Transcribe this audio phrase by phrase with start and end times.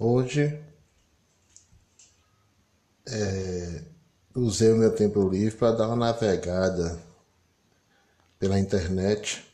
[0.00, 0.56] Hoje
[3.04, 3.82] é,
[4.32, 6.96] usei o meu tempo livre para dar uma navegada
[8.38, 9.44] pela internet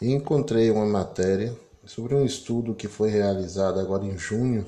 [0.00, 1.54] e encontrei uma matéria
[1.84, 4.64] sobre um estudo que foi realizado agora em junho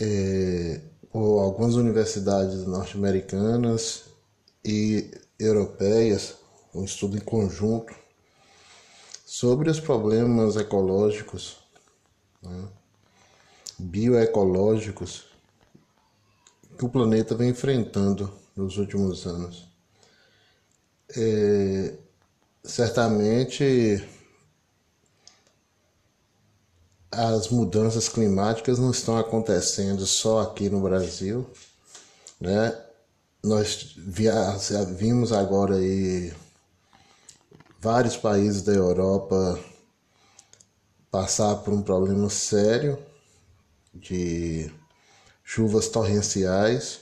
[0.00, 4.06] é, por algumas universidades norte-americanas
[4.64, 5.08] e
[5.38, 6.34] europeias,
[6.74, 7.94] um estudo em conjunto
[9.36, 11.56] sobre os problemas ecológicos,
[12.40, 12.68] né,
[13.76, 15.24] bioecológicos
[16.78, 19.66] que o planeta vem enfrentando nos últimos anos.
[21.16, 21.96] É,
[22.62, 24.08] certamente
[27.10, 31.44] as mudanças climáticas não estão acontecendo só aqui no Brasil,
[32.40, 32.80] né?
[33.42, 33.96] Nós
[34.96, 36.32] vimos agora aí
[37.84, 39.60] vários países da Europa
[41.10, 42.98] passar por um problema sério
[43.92, 44.72] de
[45.42, 47.00] chuvas torrenciais.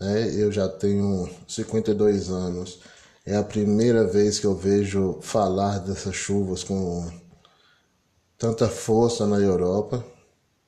[0.00, 0.34] Né?
[0.34, 2.80] Eu já tenho 52 anos.
[3.26, 7.06] É a primeira vez que eu vejo falar dessas chuvas com
[8.38, 10.02] tanta força na Europa.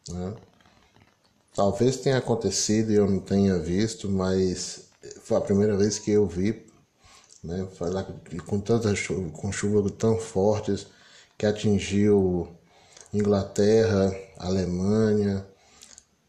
[0.06, 0.34] Né?
[1.55, 4.91] Talvez tenha acontecido e eu não tenha visto, mas
[5.23, 6.66] foi a primeira vez que eu vi
[7.47, 7.66] né?
[7.77, 8.05] Falar
[8.44, 10.89] com tantas chuva, com chuvas tão fortes
[11.39, 12.48] que atingiu
[13.14, 15.47] Inglaterra, Alemanha,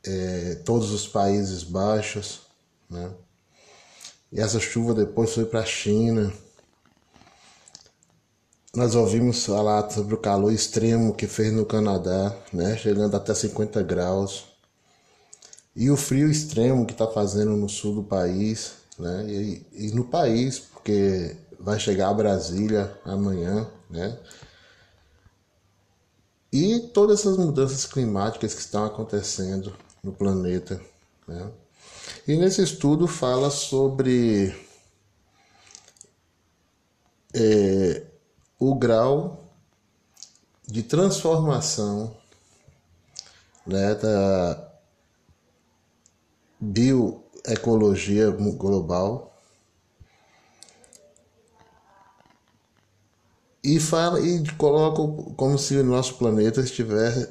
[0.06, 2.42] é, todos os Países Baixos,
[2.90, 3.12] né?
[4.32, 6.32] E essa chuva depois foi para a China.
[8.76, 12.78] Nós ouvimos falar sobre o calor extremo que fez no Canadá, né?
[12.78, 14.46] Chegando até 50 graus.
[15.76, 19.26] E o frio extremo que está fazendo no sul do país, né?
[19.28, 24.18] E, e no país, porque vai chegar a Brasília amanhã, né?
[26.52, 30.82] E todas essas mudanças climáticas que estão acontecendo no planeta,
[31.28, 31.52] né?
[32.28, 34.56] E nesse estudo fala sobre
[37.34, 38.06] é,
[38.60, 39.44] o grau
[40.66, 42.16] de transformação
[43.66, 44.72] né, da
[47.46, 49.34] bioecologia global
[53.64, 57.30] e fala e coloca como se o nosso planeta estivesse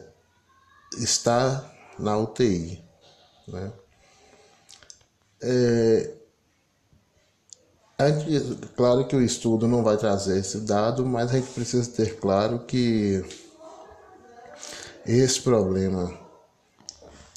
[0.98, 2.84] está na UTI,
[3.48, 3.72] né?
[5.40, 6.14] É,
[8.00, 12.18] gente, claro que o estudo não vai trazer esse dado, mas a gente precisa ter
[12.18, 13.24] claro que
[15.06, 16.25] esse problema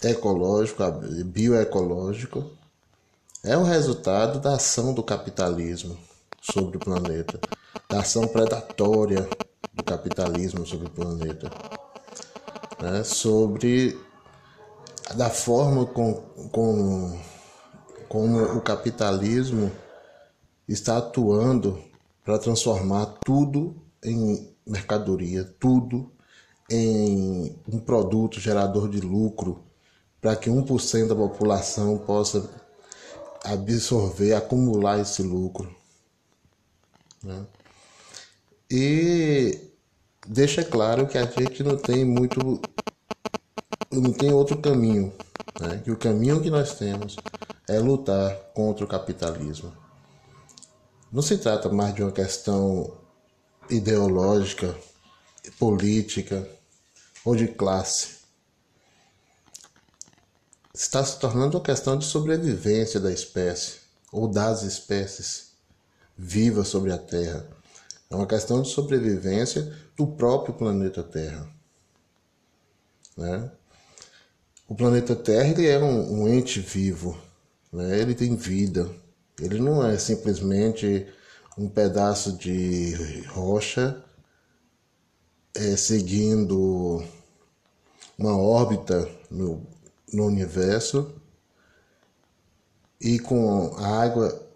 [0.04, 0.84] ecológico,
[1.26, 2.46] bioecológico,
[3.44, 5.98] é o resultado da ação do capitalismo
[6.42, 7.40] sobre o planeta
[7.90, 9.28] da ação predatória
[9.74, 11.50] do capitalismo sobre o planeta,
[12.80, 13.04] né?
[13.04, 14.00] sobre
[15.16, 16.14] da forma com,
[16.52, 17.20] com,
[18.08, 19.72] como o capitalismo
[20.68, 21.82] está atuando
[22.24, 26.12] para transformar tudo em mercadoria, tudo
[26.70, 29.64] em um produto gerador de lucro,
[30.22, 32.50] para que 1% da população possa
[33.44, 35.74] absorver, acumular esse lucro.
[37.24, 37.46] Né?
[38.70, 39.60] E
[40.28, 42.62] deixa claro que a gente não tem muito.
[43.92, 45.14] não tem outro caminho.
[45.60, 45.82] Né?
[45.84, 47.16] Que o caminho que nós temos
[47.68, 49.72] é lutar contra o capitalismo.
[51.12, 52.96] Não se trata mais de uma questão
[53.70, 54.76] ideológica,
[55.58, 56.48] política
[57.26, 58.19] ou de classe.
[60.80, 63.80] Está se tornando uma questão de sobrevivência da espécie
[64.14, 65.52] ou das espécies
[66.18, 67.46] vivas sobre a Terra
[68.10, 71.46] é uma questão de sobrevivência do próprio planeta Terra.
[73.18, 73.52] Né?
[74.70, 77.20] O planeta Terra ele é um, um ente vivo,
[77.74, 78.00] né?
[78.00, 78.90] ele tem vida.
[79.38, 81.06] Ele não é simplesmente
[81.58, 84.02] um pedaço de rocha
[85.54, 87.04] é, seguindo
[88.18, 89.68] uma órbita no,
[90.12, 91.14] no universo
[93.00, 94.48] e com água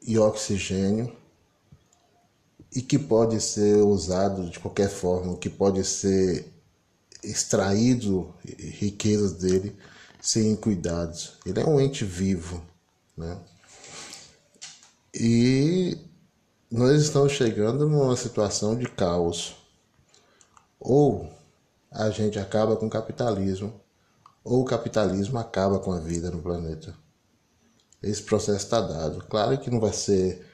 [0.00, 1.14] e oxigênio
[2.74, 6.50] e que pode ser usado de qualquer forma, que pode ser
[7.22, 9.76] extraído riquezas dele
[10.20, 11.34] sem cuidados.
[11.44, 12.62] Ele é um ente vivo,
[13.16, 13.38] né?
[15.14, 15.98] E
[16.70, 19.54] nós estamos chegando numa situação de caos.
[20.80, 21.30] Ou
[21.90, 23.78] a gente acaba com o capitalismo,
[24.44, 26.94] ou o capitalismo acaba com a vida no planeta.
[28.02, 29.24] Esse processo está dado.
[29.28, 30.44] Claro que não vai ser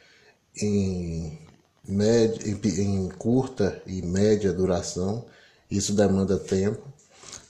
[0.57, 1.39] em
[1.87, 5.25] média, em, em curta e média duração,
[5.71, 6.83] Isso demanda tempo,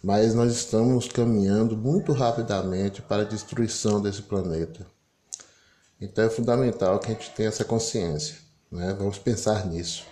[0.02, 4.86] mas nós estamos caminhando muito rapidamente para a destruição desse planeta.
[6.00, 8.36] Então é fundamental que a gente tenha essa consciência,
[8.70, 8.94] né?
[8.98, 10.04] Vamos pensar nisso.